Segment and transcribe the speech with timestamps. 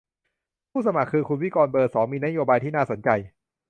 [0.71, 3.09] ผู้สมัครคือ คุณวิกรณ์ เบอร์ สอง มีนโยบายที่น่าสนใจ